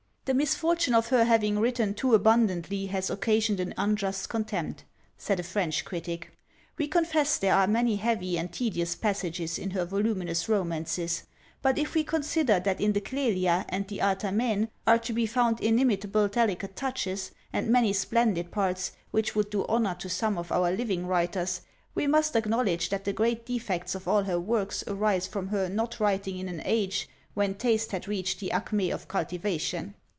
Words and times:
"The 0.25 0.35
misfortune 0.35 0.93
of 0.93 1.07
her 1.07 1.25
having 1.25 1.59
written 1.59 1.93
too 1.93 2.13
abundantly 2.15 2.85
has 2.85 3.09
occasioned 3.09 3.59
an 3.59 3.73
unjust 3.75 4.29
contempt," 4.29 4.85
says 5.17 5.39
a 5.41 5.43
French 5.43 5.83
critic. 5.83 6.31
"We 6.77 6.87
confess 6.87 7.37
there 7.37 7.55
are 7.55 7.67
many 7.67 7.97
heavy 7.97 8.37
and 8.37 8.49
tedious 8.49 8.95
passages 8.95 9.57
in 9.59 9.71
her 9.71 9.83
voluminous 9.83 10.47
romances; 10.47 11.23
but 11.61 11.77
if 11.77 11.95
we 11.95 12.05
consider 12.05 12.61
that 12.61 12.79
in 12.79 12.93
the 12.93 13.01
Clelia 13.01 13.65
and 13.67 13.85
the 13.87 13.99
Artamene 14.01 14.69
are 14.87 14.99
to 14.99 15.11
be 15.11 15.25
found 15.25 15.59
inimitable 15.59 16.29
delicate 16.29 16.77
touches, 16.77 17.31
and 17.51 17.67
many 17.67 17.91
splendid 17.91 18.51
parts, 18.51 18.93
which 19.09 19.35
would 19.35 19.49
do 19.49 19.65
honour 19.65 19.95
to 19.95 20.07
some 20.07 20.37
of 20.37 20.49
our 20.49 20.71
living 20.71 21.07
writers, 21.07 21.61
we 21.93 22.07
must 22.07 22.37
acknowledge 22.37 22.87
that 22.87 23.03
the 23.03 23.11
great 23.11 23.45
defects 23.45 23.95
of 23.95 24.07
all 24.07 24.23
her 24.23 24.39
works 24.39 24.81
arise 24.87 25.27
from 25.27 25.47
her 25.49 25.67
not 25.67 25.99
writing 25.99 26.37
in 26.37 26.47
an 26.47 26.61
age 26.63 27.09
when 27.33 27.53
taste 27.53 27.91
had 27.91 28.07
reached 28.07 28.39
the 28.39 28.51
acmé 28.55 28.93
of 28.93 29.09
cultivation. 29.09 29.93